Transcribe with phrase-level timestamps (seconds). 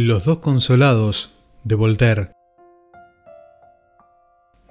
[0.00, 1.32] Los dos consolados
[1.64, 2.30] de Voltaire.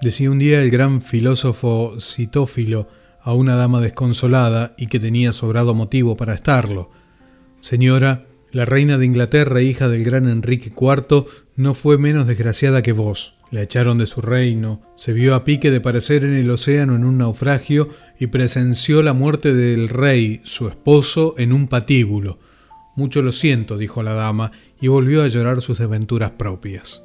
[0.02, 2.88] Decía un día el gran filósofo Citófilo
[3.20, 6.92] a una dama desconsolada y que tenía sobrado motivo para estarlo.
[7.60, 11.26] Señora, la reina de Inglaterra, hija del gran Enrique IV,
[11.58, 13.36] no fue menos desgraciada que vos.
[13.52, 17.04] La echaron de su reino, se vio a pique de parecer en el océano en
[17.04, 22.40] un naufragio y presenció la muerte del rey, su esposo, en un patíbulo.
[22.98, 27.04] Mucho lo siento, dijo la dama, y volvió a llorar sus desventuras propias.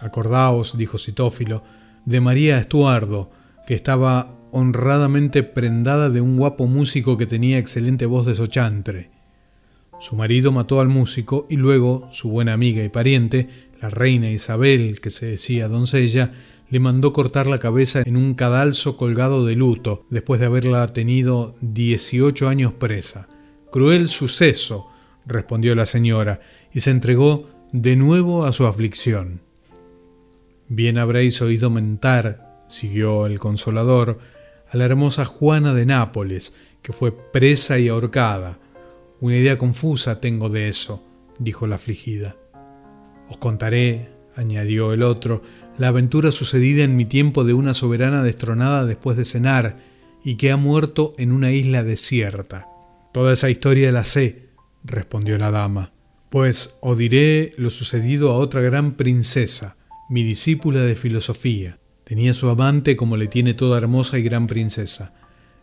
[0.00, 1.62] Acordaos, dijo Citófilo,
[2.04, 3.30] de María Estuardo,
[3.66, 9.10] que estaba honradamente prendada de un guapo músico que tenía excelente voz de sochantre.
[9.98, 13.48] Su marido mató al músico y luego su buena amiga y pariente,
[13.80, 16.32] la reina Isabel, que se decía doncella,
[16.68, 21.54] le mandó cortar la cabeza en un cadalso colgado de luto, después de haberla tenido
[21.60, 23.28] dieciocho años presa.
[23.70, 24.88] Cruel suceso,
[25.26, 26.40] respondió la señora,
[26.76, 29.40] y se entregó de nuevo a su aflicción.
[30.68, 34.18] Bien habréis oído mentar, siguió el consolador,
[34.70, 38.58] a la hermosa Juana de Nápoles, que fue presa y ahorcada.
[39.22, 41.02] Una idea confusa tengo de eso,
[41.38, 42.36] dijo la afligida.
[43.30, 45.40] Os contaré, añadió el otro,
[45.78, 49.78] la aventura sucedida en mi tiempo de una soberana destronada después de cenar
[50.22, 52.68] y que ha muerto en una isla desierta.
[53.14, 54.50] Toda esa historia la sé,
[54.84, 55.95] respondió la dama,
[56.30, 59.76] pues os diré lo sucedido a otra gran princesa,
[60.08, 61.78] mi discípula de filosofía.
[62.04, 65.14] Tenía su amante como le tiene toda hermosa y gran princesa.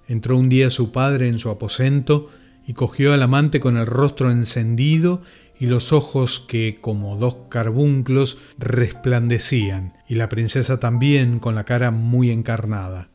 [0.07, 2.29] Entró un día su padre en su aposento
[2.67, 5.21] y cogió al amante con el rostro encendido
[5.59, 11.91] y los ojos que, como dos carbunclos, resplandecían, y la princesa también con la cara
[11.91, 13.09] muy encarnada.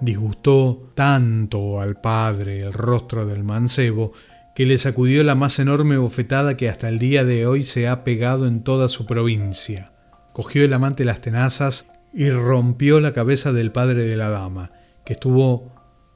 [0.00, 4.12] Disgustó tanto al padre el rostro del mancebo
[4.54, 8.04] que le sacudió la más enorme bofetada que hasta el día de hoy se ha
[8.04, 9.92] pegado en toda su provincia.
[10.32, 14.72] Cogió el amante las tenazas y rompió la cabeza del padre de la dama,
[15.04, 15.72] que estuvo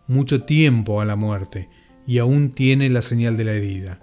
[0.06, 1.68] mucho tiempo a la muerte
[2.06, 4.00] y aún tiene la señal de la herida.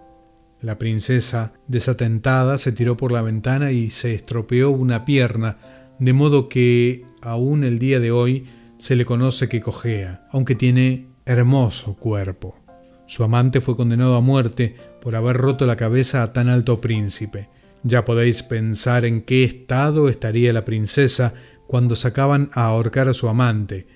[0.61, 5.57] La princesa, desatentada, se tiró por la ventana y se estropeó una pierna,
[5.99, 8.45] de modo que aún el día de hoy
[8.77, 12.62] se le conoce que cojea, aunque tiene hermoso cuerpo.
[13.05, 17.49] Su amante fue condenado a muerte por haber roto la cabeza a tan alto príncipe.
[17.83, 21.33] Ya podéis pensar en qué estado estaría la princesa
[21.67, 23.87] cuando sacaban a ahorcar a su amante.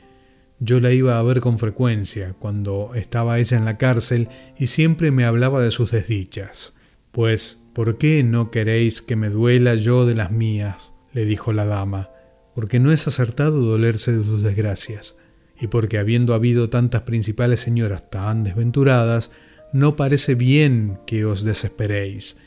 [0.59, 5.11] Yo la iba a ver con frecuencia cuando estaba ella en la cárcel y siempre
[5.11, 6.75] me hablaba de sus desdichas.
[7.11, 10.93] Pues, ¿por qué no queréis que me duela yo de las mías?
[11.13, 12.11] le dijo la dama,
[12.53, 15.15] porque no es acertado dolerse de sus desgracias
[15.59, 19.31] y porque habiendo habido tantas principales señoras tan desventuradas,
[19.73, 22.39] no parece bien que os desesperéis.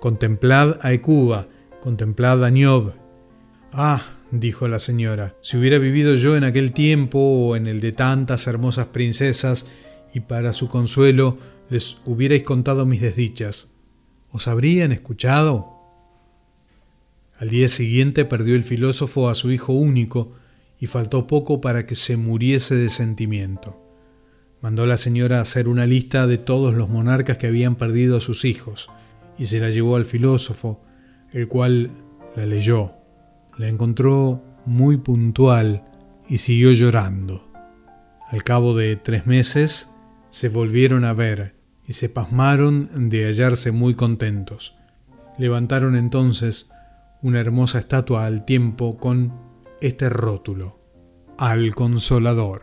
[0.00, 1.48] Contemplad a Ecuba,
[1.80, 2.94] contemplad a Niob.
[3.72, 7.92] Ah, dijo la señora, si hubiera vivido yo en aquel tiempo o en el de
[7.92, 9.66] tantas hermosas princesas,
[10.12, 11.38] y para su consuelo
[11.68, 13.74] les hubierais contado mis desdichas,
[14.30, 15.76] ¿os habrían escuchado?
[17.38, 20.32] Al día siguiente perdió el filósofo a su hijo único,
[20.78, 23.82] y faltó poco para que se muriese de sentimiento.
[24.60, 28.44] Mandó la señora hacer una lista de todos los monarcas que habían perdido a sus
[28.44, 28.90] hijos,
[29.38, 30.82] y se la llevó al filósofo,
[31.32, 31.90] el cual
[32.34, 32.94] la leyó,
[33.58, 35.84] la encontró muy puntual
[36.28, 37.48] y siguió llorando.
[38.30, 39.90] Al cabo de tres meses
[40.30, 41.54] se volvieron a ver
[41.86, 44.76] y se pasmaron de hallarse muy contentos.
[45.38, 46.70] Levantaron entonces
[47.22, 49.45] una hermosa estatua al tiempo con
[49.80, 50.78] este rótulo,
[51.38, 52.62] al consolador.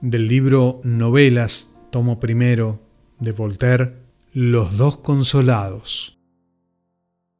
[0.00, 2.80] Del libro Novelas, tomo primero,
[3.20, 6.18] de Voltaire, Los dos consolados.